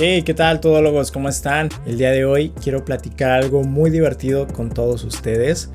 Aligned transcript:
Hey, 0.00 0.22
¿qué 0.22 0.32
tal 0.32 0.60
todólogos? 0.60 1.10
¿Cómo 1.10 1.28
están? 1.28 1.70
El 1.84 1.98
día 1.98 2.12
de 2.12 2.24
hoy 2.24 2.50
quiero 2.62 2.84
platicar 2.84 3.32
algo 3.32 3.64
muy 3.64 3.90
divertido 3.90 4.46
con 4.46 4.70
todos 4.70 5.02
ustedes, 5.02 5.70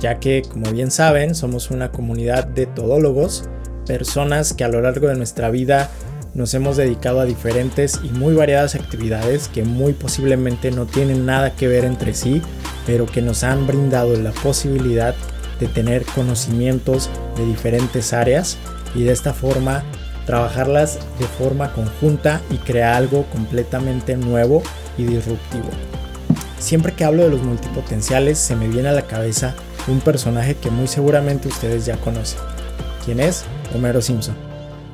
ya 0.00 0.18
que 0.18 0.42
como 0.42 0.72
bien 0.72 0.90
saben 0.90 1.36
somos 1.36 1.70
una 1.70 1.92
comunidad 1.92 2.44
de 2.44 2.66
todólogos, 2.66 3.48
personas 3.86 4.52
que 4.52 4.64
a 4.64 4.68
lo 4.68 4.80
largo 4.80 5.06
de 5.06 5.14
nuestra 5.14 5.48
vida 5.50 5.92
nos 6.34 6.54
hemos 6.54 6.76
dedicado 6.76 7.20
a 7.20 7.24
diferentes 7.24 8.00
y 8.02 8.08
muy 8.08 8.34
variadas 8.34 8.74
actividades 8.74 9.46
que 9.46 9.62
muy 9.62 9.92
posiblemente 9.92 10.72
no 10.72 10.86
tienen 10.86 11.24
nada 11.24 11.54
que 11.54 11.68
ver 11.68 11.84
entre 11.84 12.14
sí, 12.14 12.42
pero 12.84 13.06
que 13.06 13.22
nos 13.22 13.44
han 13.44 13.68
brindado 13.68 14.16
la 14.16 14.32
posibilidad 14.32 15.14
de 15.60 15.68
tener 15.68 16.04
conocimientos 16.16 17.10
de 17.36 17.46
diferentes 17.46 18.12
áreas 18.12 18.58
y 18.96 19.04
de 19.04 19.12
esta 19.12 19.32
forma 19.32 19.84
trabajarlas 20.28 20.98
de 21.18 21.24
forma 21.24 21.72
conjunta 21.72 22.42
y 22.50 22.58
crear 22.58 22.92
algo 22.92 23.24
completamente 23.32 24.14
nuevo 24.14 24.62
y 24.98 25.04
disruptivo. 25.04 25.70
Siempre 26.58 26.92
que 26.92 27.04
hablo 27.04 27.22
de 27.22 27.30
los 27.30 27.42
multipotenciales 27.42 28.36
se 28.36 28.54
me 28.54 28.68
viene 28.68 28.90
a 28.90 28.92
la 28.92 29.06
cabeza 29.06 29.54
un 29.86 30.00
personaje 30.00 30.54
que 30.54 30.70
muy 30.70 30.86
seguramente 30.86 31.48
ustedes 31.48 31.86
ya 31.86 31.96
conocen. 31.96 32.40
¿Quién 33.06 33.20
es? 33.20 33.46
Homero 33.74 34.02
Simpson. 34.02 34.36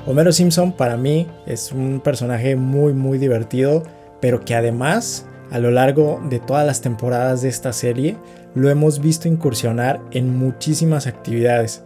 Homero 0.07 0.31
Simpson 0.31 0.71
para 0.71 0.97
mí 0.97 1.27
es 1.47 1.73
un 1.73 1.99
personaje 1.99 2.55
muy 2.55 2.93
muy 2.93 3.19
divertido, 3.19 3.83
pero 4.21 4.45
que 4.45 4.55
además 4.55 5.27
a 5.51 5.59
lo 5.59 5.73
largo 5.73 6.23
de 6.31 6.39
todas 6.39 6.65
las 6.65 6.81
temporadas 6.81 7.43
de 7.43 7.49
esta 7.49 7.73
serie 7.73 8.17
lo 8.55 8.71
hemos 8.71 9.01
visto 9.01 9.27
incursionar 9.27 10.01
en 10.13 10.39
muchísimas 10.39 11.09
actividades 11.09 11.83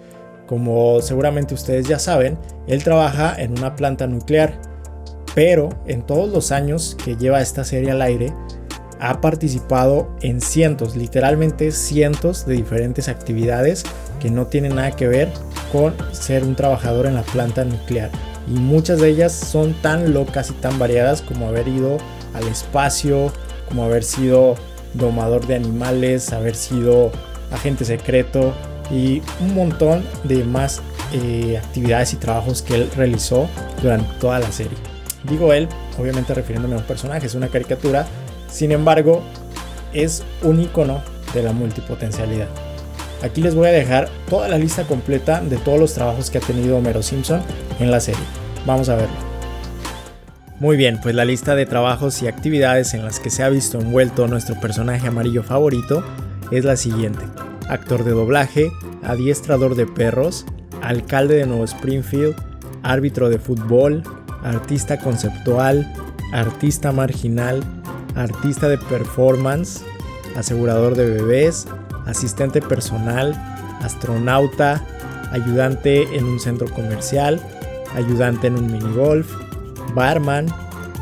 como 0.49 1.01
seguramente 1.03 1.55
ustedes 1.55 1.87
ya 1.87 1.99
saben, 1.99 2.39
él 2.67 2.83
trabaja 2.83 3.37
en 3.39 3.59
una 3.59 3.77
planta 3.77 4.07
nuclear, 4.07 4.59
pero 5.35 5.69
en 5.87 6.03
todos 6.03 6.33
los 6.33 6.51
años 6.53 6.97
que 7.05 7.17
lleva 7.17 7.43
esta 7.43 7.65
serie 7.65 7.91
al 7.91 8.01
aire, 8.01 8.33
ha 8.99 9.21
participado 9.21 10.09
en 10.23 10.41
cientos, 10.41 10.97
literalmente 10.97 11.71
cientos 11.71 12.47
de 12.47 12.55
diferentes 12.55 13.09
actividades 13.09 13.85
que 14.21 14.31
no 14.31 14.47
tienen 14.47 14.75
nada 14.75 14.91
que 14.93 15.07
ver 15.07 15.29
con 15.71 15.95
ser 16.13 16.43
un 16.43 16.57
trabajador 16.57 17.07
en 17.07 17.15
la 17.15 17.23
planta 17.23 17.65
nuclear. 17.65 18.11
Y 18.49 18.53
muchas 18.53 19.01
de 19.01 19.11
ellas 19.11 19.33
son 19.33 19.75
tan 19.83 20.15
locas 20.15 20.51
y 20.51 20.55
tan 20.55 20.79
variadas 20.79 21.21
como 21.23 21.47
haber 21.47 21.69
ido 21.69 21.99
al 22.35 22.49
espacio, 22.49 23.31
como 23.69 23.85
haber 23.85 24.03
sido 24.03 24.57
domador 24.95 25.47
de 25.47 25.57
animales, 25.57 26.33
haber 26.33 26.57
sido 26.57 27.13
agente 27.53 27.85
secreto, 27.85 28.55
y 28.91 29.23
un 29.41 29.55
montón 29.55 30.05
de 30.25 30.45
más 30.45 30.83
eh, 31.13 31.59
actividades 31.63 32.13
y 32.13 32.17
trabajos 32.17 32.63
que 32.63 32.75
él 32.75 32.91
realizó 32.97 33.49
durante 33.83 34.09
toda 34.21 34.39
la 34.39 34.51
serie. 34.53 34.77
Digo 35.25 35.53
él, 35.53 35.69
obviamente 35.99 36.35
refiriéndome 36.35 36.75
a 36.75 36.79
un 36.79 36.85
personaje, 36.85 37.27
es 37.27 37.35
una 37.35 37.49
caricatura, 37.49 38.07
sin 38.51 38.73
embargo, 38.73 39.23
es 39.93 40.23
un 40.43 40.61
icono 40.61 41.03
de 41.35 41.43
la 41.43 41.53
multipotencialidad. 41.53 42.49
Aquí 43.23 43.43
les 43.43 43.55
voy 43.55 43.67
a 43.67 43.73
dejar 43.73 44.09
toda 44.29 44.49
la 44.49 44.59
lista 44.59 44.85
completa 44.85 45.41
de 45.41 45.57
todos 45.57 45.81
los 45.81 45.93
trabajos 45.93 46.31
que 46.31 46.39
ha 46.39 46.41
tenido 46.41 46.77
Homero 46.77 47.03
Simpson 47.03 47.43
en 47.81 47.91
la 47.91 48.01
serie. 48.01 48.23
Vamos 48.65 48.89
a 48.89 48.95
verlo. 48.95 49.17
Muy 50.61 50.77
bien, 50.77 51.01
pues 51.01 51.15
la 51.15 51.25
lista 51.25 51.55
de 51.55 51.67
trabajos 51.67 52.23
y 52.23 52.29
actividades 52.29 52.95
en 52.95 53.05
las 53.05 53.21
que 53.21 53.31
se 53.31 53.43
ha 53.43 53.49
visto 53.49 53.81
envuelto 53.81 54.27
nuestro 54.29 54.59
personaje 54.61 55.07
amarillo 55.07 55.43
favorito 55.43 56.05
es 56.51 56.65
la 56.65 56.77
siguiente 56.77 57.25
actor 57.69 58.05
de 58.05 58.13
doblaje, 58.13 58.73
adiestrador 59.03 59.75
de 59.75 59.87
perros, 59.87 60.47
alcalde 60.83 61.37
de 61.37 61.47
Nuevo 61.47 61.65
Springfield, 61.65 62.35
árbitro 62.83 63.29
de 63.29 63.39
fútbol, 63.39 64.03
artista 64.43 64.99
conceptual, 64.99 65.93
artista 66.33 66.93
marginal, 66.93 67.63
artista 68.15 68.69
de 68.69 68.79
performance, 68.79 69.83
asegurador 70.37 70.95
de 70.95 71.11
bebés, 71.11 71.67
asistente 72.07 72.61
personal, 72.61 73.35
astronauta, 73.83 74.83
ayudante 75.31 76.17
en 76.17 76.25
un 76.25 76.41
centro 76.41 76.69
comercial, 76.69 77.41
ayudante 77.95 78.47
en 78.47 78.57
un 78.57 78.73
minigolf, 78.73 79.31
barman, 79.95 80.47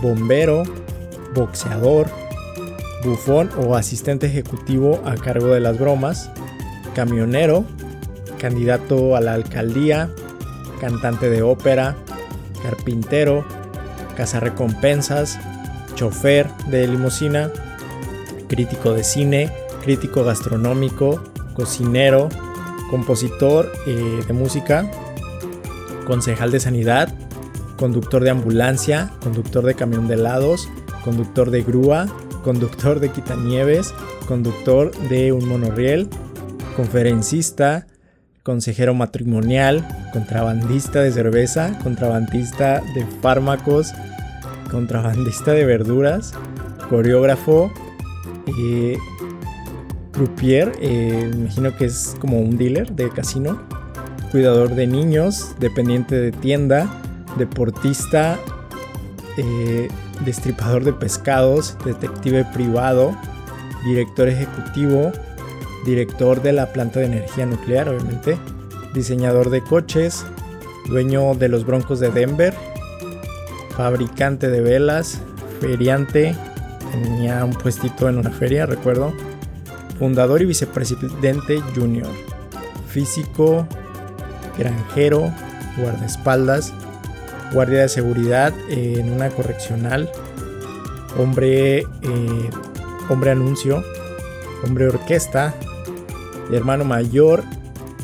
bombero, 0.02 0.64
boxeador, 1.34 2.08
bufón 3.04 3.50
o 3.58 3.76
asistente 3.76 4.26
ejecutivo 4.26 5.00
a 5.04 5.14
cargo 5.14 5.48
de 5.48 5.60
las 5.60 5.78
bromas, 5.78 6.30
camionero, 6.96 7.66
candidato 8.38 9.16
a 9.16 9.20
la 9.20 9.34
alcaldía, 9.34 10.08
cantante 10.80 11.28
de 11.28 11.42
ópera, 11.42 11.94
carpintero, 12.62 13.44
cazarrecompensas, 14.16 15.38
chofer 15.94 16.48
de 16.68 16.88
limusina, 16.88 17.52
crítico 18.48 18.94
de 18.94 19.04
cine, 19.04 19.52
crítico 19.82 20.24
gastronómico, 20.24 21.22
cocinero, 21.52 22.30
compositor 22.90 23.70
eh, 23.86 24.22
de 24.26 24.32
música, 24.32 24.90
concejal 26.06 26.50
de 26.50 26.60
sanidad, 26.60 27.12
conductor 27.76 28.24
de 28.24 28.30
ambulancia, 28.30 29.12
conductor 29.22 29.66
de 29.66 29.74
camión 29.74 30.08
de 30.08 30.14
helados, 30.14 30.66
conductor 31.04 31.50
de 31.50 31.62
grúa, 31.62 32.06
conductor 32.42 33.00
de 33.00 33.10
quitanieves, 33.10 33.92
conductor 34.26 34.92
de 35.10 35.32
un 35.32 35.46
monorriel, 35.46 36.08
conferencista, 36.76 37.86
consejero 38.42 38.94
matrimonial, 38.94 39.84
contrabandista 40.12 41.00
de 41.00 41.10
cerveza, 41.10 41.76
contrabandista 41.82 42.80
de 42.94 43.04
fármacos, 43.22 43.92
contrabandista 44.70 45.52
de 45.52 45.64
verduras, 45.64 46.32
coreógrafo, 46.88 47.72
eh, 48.46 48.96
croupier, 50.12 50.72
eh, 50.80 51.30
imagino 51.34 51.76
que 51.76 51.86
es 51.86 52.14
como 52.20 52.38
un 52.38 52.56
dealer 52.56 52.92
de 52.92 53.08
casino, 53.10 53.60
cuidador 54.30 54.74
de 54.74 54.86
niños, 54.86 55.54
dependiente 55.58 56.14
de 56.14 56.30
tienda, 56.30 56.88
deportista, 57.38 58.38
eh, 59.38 59.88
destripador 60.24 60.84
de 60.84 60.92
pescados, 60.92 61.76
detective 61.84 62.44
privado, 62.52 63.16
director 63.84 64.28
ejecutivo, 64.28 65.12
director 65.86 66.42
de 66.42 66.52
la 66.52 66.72
planta 66.72 67.00
de 67.00 67.06
energía 67.06 67.46
nuclear, 67.46 67.88
obviamente, 67.88 68.36
diseñador 68.92 69.48
de 69.50 69.62
coches, 69.62 70.26
dueño 70.88 71.34
de 71.34 71.48
los 71.48 71.64
Broncos 71.64 72.00
de 72.00 72.10
Denver, 72.10 72.52
fabricante 73.76 74.48
de 74.48 74.60
velas, 74.60 75.20
feriante, 75.60 76.36
tenía 76.90 77.44
un 77.44 77.52
puestito 77.52 78.08
en 78.08 78.18
una 78.18 78.30
feria, 78.30 78.66
recuerdo, 78.66 79.14
fundador 79.98 80.42
y 80.42 80.46
vicepresidente 80.46 81.60
junior, 81.74 82.10
físico, 82.88 83.66
granjero, 84.58 85.32
guardaespaldas, 85.78 86.72
guardia 87.52 87.82
de 87.82 87.88
seguridad 87.88 88.52
en 88.68 89.12
una 89.12 89.28
correccional, 89.30 90.10
hombre, 91.18 91.78
eh, 91.78 92.50
hombre 93.08 93.30
anuncio, 93.30 93.84
hombre 94.64 94.88
orquesta, 94.88 95.54
hermano 96.52 96.84
mayor, 96.84 97.42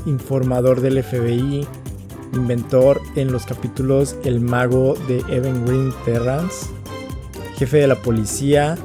informador 0.07 0.81
del 0.81 1.03
FBI, 1.03 1.67
inventor 2.33 3.01
en 3.17 3.33
los 3.33 3.45
capítulos 3.45 4.17
El 4.25 4.41
mago 4.41 4.95
de 5.09 5.23
Evan 5.29 5.65
Green 5.67 5.93
Terrance, 6.05 6.67
jefe 7.57 7.79
de 7.79 7.87
la 7.87 7.97
policía, 7.97 8.77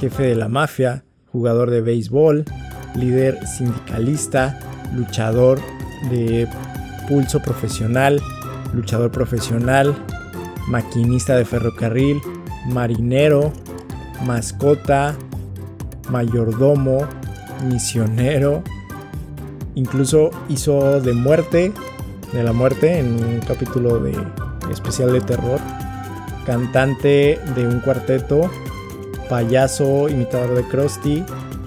jefe 0.00 0.24
de 0.24 0.34
la 0.34 0.48
mafia, 0.48 1.04
jugador 1.32 1.70
de 1.70 1.80
béisbol, 1.80 2.44
líder 2.94 3.38
sindicalista, 3.46 4.58
luchador 4.94 5.60
de 6.10 6.48
pulso 7.08 7.40
profesional, 7.40 8.20
luchador 8.72 9.10
profesional, 9.10 9.94
maquinista 10.68 11.36
de 11.36 11.44
ferrocarril, 11.44 12.20
marinero, 12.68 13.52
mascota, 14.24 15.16
mayordomo, 16.10 17.06
misionero, 17.64 18.62
Incluso 19.76 20.30
hizo 20.48 21.02
de 21.02 21.12
muerte, 21.12 21.70
de 22.32 22.42
la 22.42 22.54
muerte, 22.54 22.98
en 22.98 23.22
un 23.22 23.40
capítulo 23.40 24.00
de 24.00 24.16
especial 24.72 25.12
de 25.12 25.20
terror. 25.20 25.60
Cantante 26.46 27.38
de 27.54 27.66
un 27.66 27.80
cuarteto, 27.80 28.50
payaso, 29.28 30.08
imitador 30.08 30.54
de 30.54 30.66
Krusty, 30.68 31.24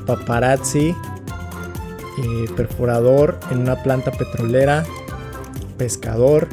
paparazzi, 0.07 0.89
eh, 0.89 2.49
perforador 2.57 3.39
en 3.51 3.59
una 3.59 3.75
planta 3.83 4.09
petrolera, 4.11 4.85
pescador, 5.77 6.47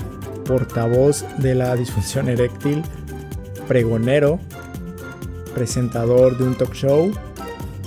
portavoz 0.45 1.25
de 1.39 1.55
la 1.55 1.75
disfunción 1.75 2.29
eréctil, 2.29 2.83
pregonero, 3.67 4.41
presentador 5.55 6.37
de 6.37 6.45
un 6.45 6.55
talk 6.55 6.75
show, 6.75 7.11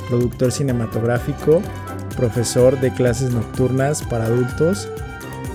productor 0.09 0.51
cinematográfico, 0.51 1.61
profesor 2.19 2.79
de 2.81 2.91
clases 2.91 3.31
nocturnas 3.31 4.03
para 4.03 4.25
adultos, 4.25 4.89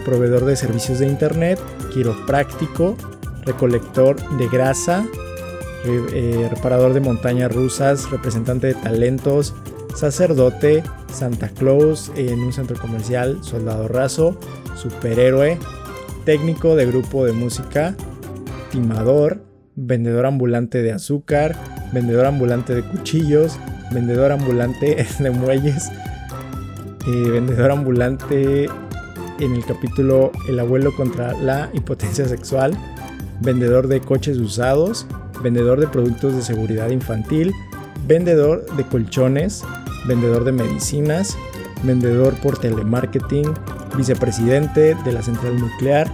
proveedor 0.05 0.47
de 0.47 0.57
servicios 0.57 0.99
de 0.99 1.07
internet, 1.07 1.61
quiropráctico, 1.93 2.97
recolector 3.45 4.17
de 4.39 4.49
grasa, 4.49 5.05
eh, 5.85 6.49
reparador 6.51 6.95
de 6.95 7.01
montañas 7.01 7.53
rusas, 7.53 8.11
representante 8.11 8.69
de 8.69 8.75
talentos, 8.75 9.55
sacerdote, 9.95 10.83
Santa 11.13 11.51
Claus 11.51 12.11
en 12.17 12.41
un 12.41 12.53
centro 12.53 12.79
comercial, 12.81 13.39
soldado 13.43 13.87
raso, 13.87 14.39
superhéroe, 14.75 15.59
técnico 16.25 16.75
de 16.77 16.87
grupo 16.87 17.27
de 17.27 17.33
música, 17.33 17.95
timador, 18.71 19.43
vendedor 19.77 20.25
ambulante 20.25 20.83
de 20.83 20.93
azúcar, 20.93 21.57
vendedor 21.93 22.25
ambulante 22.25 22.75
de 22.75 22.83
cuchillos, 22.83 23.59
vendedor 23.93 24.33
ambulante 24.33 25.07
de 25.19 25.31
muelles, 25.31 25.91
eh, 27.07 27.31
vendedor 27.31 27.71
ambulante 27.71 28.69
en 29.41 29.55
el 29.55 29.65
capítulo 29.65 30.31
El 30.49 30.61
abuelo 30.61 30.95
contra 30.95 31.33
la 31.35 31.71
impotencia 31.73 32.27
sexual, 32.27 32.77
vendedor 33.41 33.89
de 33.89 34.01
coches 34.01 34.39
usados, 34.39 35.07
vendedor 35.43 35.81
de 35.81 35.87
productos 35.87 36.35
de 36.35 36.43
seguridad 36.43 36.91
infantil, 36.91 37.53
vendedor 38.07 38.65
de 38.77 38.85
colchones, 38.85 39.65
vendedor 40.07 40.45
de 40.45 40.53
medicinas, 40.53 41.37
vendedor 41.83 42.35
por 42.41 42.59
telemarketing, 42.59 43.53
vicepresidente 43.97 44.95
de 45.05 45.13
la 45.13 45.23
central 45.23 45.59
nuclear, 45.59 46.11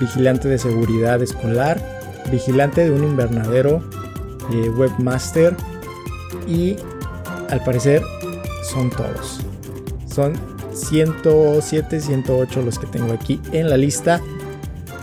vigilante 0.00 0.48
de 0.48 0.58
seguridad 0.58 1.22
escolar, 1.22 1.80
vigilante 2.30 2.84
de 2.84 2.92
un 2.92 3.04
invernadero, 3.04 3.82
eh, 4.52 4.68
webmaster 4.70 5.56
y 6.46 6.76
al 7.50 7.62
parecer 7.64 8.02
son 8.62 8.90
todos. 8.90 9.40
Son 10.18 10.32
107, 10.72 12.00
108 12.00 12.62
los 12.62 12.80
que 12.80 12.88
tengo 12.88 13.12
aquí 13.12 13.40
en 13.52 13.70
la 13.70 13.76
lista. 13.76 14.20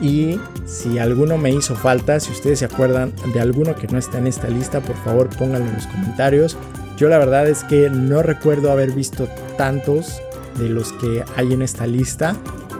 Y 0.01 0.37
si 0.65 0.99
alguno 0.99 1.37
me 1.37 1.51
hizo 1.51 1.73
falta, 1.73 2.19
si 2.19 2.33
ustedes 2.33 2.59
se 2.59 2.65
acuerdan 2.65 3.13
de 3.33 3.39
alguno 3.39 3.75
que 3.75 3.87
no 3.87 3.97
está 3.97 4.17
en 4.17 4.27
esta 4.27 4.49
lista, 4.49 4.81
por 4.81 4.97
favor 5.05 5.29
pónganlo 5.29 5.69
en 5.69 5.75
los 5.75 5.87
comentarios. 5.87 6.57
Yo 6.97 7.07
la 7.07 7.17
verdad 7.17 7.47
es 7.47 7.63
que 7.63 7.89
no 7.89 8.23
recuerdo 8.23 8.73
haber 8.73 8.91
visto 8.91 9.29
tantos 9.57 10.21
de 10.59 10.67
los 10.67 10.91
que 10.91 11.23
hay 11.37 11.53
en 11.53 11.61
esta 11.61 11.87
lista, 11.87 12.35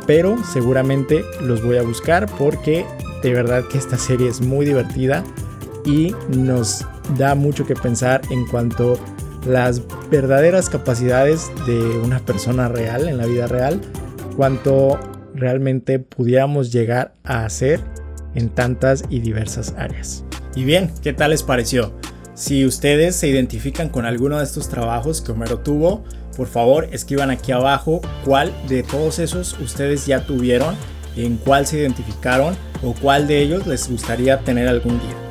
pero 0.06 0.36
seguramente 0.44 1.24
los 1.42 1.64
voy 1.64 1.78
a 1.78 1.84
buscar 1.84 2.30
porque 2.38 2.86
de 3.24 3.34
verdad 3.34 3.64
que 3.72 3.78
esta 3.78 3.98
serie 3.98 4.28
es 4.28 4.42
muy 4.42 4.66
divertida 4.66 5.24
y 5.86 6.14
nos 6.28 6.86
da 7.18 7.34
mucho 7.34 7.66
que 7.66 7.76
pensar 7.76 8.22
en 8.30 8.46
cuanto 8.48 8.96
a 8.96 9.15
las 9.46 9.82
verdaderas 10.10 10.70
capacidades 10.70 11.52
de 11.66 11.78
una 12.00 12.20
persona 12.20 12.68
real 12.68 13.08
en 13.08 13.18
la 13.18 13.26
vida 13.26 13.48
real, 13.48 13.82
cuanto 14.36 15.00
realmente 15.34 16.00
pudiéramos 16.00 16.72
llegar 16.72 17.14
a 17.24 17.46
hacer 17.46 17.82
en 18.34 18.50
tantas 18.50 19.04
y 19.10 19.20
diversas 19.20 19.74
áreas. 19.78 20.24
Y 20.56 20.64
bien, 20.64 20.92
¿qué 21.02 21.14
tal 21.14 21.32
les 21.32 21.44
pareció? 21.44 21.94
Si 22.34 22.66
ustedes 22.66 23.16
se 23.16 23.28
identifican 23.28 23.90
con 23.90 24.06
alguno 24.06 24.38
de 24.38 24.44
estos 24.44 24.68
trabajos 24.68 25.22
que 25.22 25.32
Homero 25.32 25.60
tuvo, 25.60 26.04
por 26.36 26.48
favor 26.48 26.90
escriban 26.92 27.32
aquí 27.32 27.52
abajo 27.52 28.02
cuál 28.26 28.54
de 28.68 28.84
todos 28.84 29.20
esos 29.20 29.58
ustedes 29.60 30.06
ya 30.06 30.26
tuvieron, 30.26 30.76
en 31.16 31.38
cuál 31.38 31.66
se 31.66 31.78
identificaron 31.78 32.56
o 32.84 32.94
cuál 32.94 33.28
de 33.28 33.42
ellos 33.42 33.66
les 33.68 33.90
gustaría 33.90 34.40
tener 34.40 34.68
algún 34.68 35.00
día. 35.00 35.25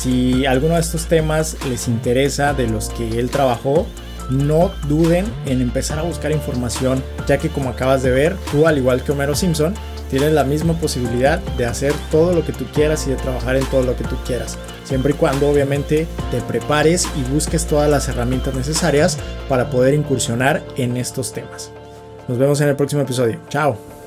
Si 0.00 0.46
alguno 0.46 0.74
de 0.74 0.80
estos 0.80 1.06
temas 1.06 1.56
les 1.68 1.88
interesa 1.88 2.54
de 2.54 2.66
los 2.66 2.88
que 2.90 3.18
él 3.18 3.30
trabajó, 3.30 3.86
no 4.30 4.70
duden 4.88 5.26
en 5.46 5.60
empezar 5.60 5.98
a 5.98 6.02
buscar 6.02 6.30
información, 6.30 7.02
ya 7.26 7.38
que 7.38 7.48
como 7.48 7.70
acabas 7.70 8.02
de 8.02 8.10
ver, 8.10 8.36
tú 8.50 8.66
al 8.66 8.78
igual 8.78 9.02
que 9.02 9.12
Homero 9.12 9.34
Simpson, 9.34 9.74
tienes 10.08 10.32
la 10.32 10.44
misma 10.44 10.74
posibilidad 10.74 11.38
de 11.58 11.66
hacer 11.66 11.92
todo 12.10 12.32
lo 12.32 12.44
que 12.44 12.52
tú 12.52 12.64
quieras 12.72 13.06
y 13.06 13.10
de 13.10 13.16
trabajar 13.16 13.56
en 13.56 13.64
todo 13.66 13.82
lo 13.82 13.96
que 13.96 14.04
tú 14.04 14.16
quieras 14.26 14.56
siempre 14.90 15.12
y 15.12 15.14
cuando 15.14 15.48
obviamente 15.48 16.08
te 16.32 16.40
prepares 16.40 17.08
y 17.16 17.22
busques 17.32 17.64
todas 17.64 17.88
las 17.88 18.08
herramientas 18.08 18.54
necesarias 18.54 19.18
para 19.48 19.70
poder 19.70 19.94
incursionar 19.94 20.62
en 20.76 20.96
estos 20.96 21.32
temas. 21.32 21.70
Nos 22.26 22.38
vemos 22.38 22.60
en 22.60 22.70
el 22.70 22.76
próximo 22.76 23.02
episodio. 23.02 23.38
Chao. 23.48 23.99